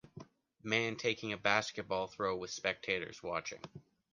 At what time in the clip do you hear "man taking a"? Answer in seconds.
0.63-1.37